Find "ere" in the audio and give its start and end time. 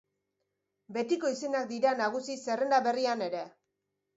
3.31-3.45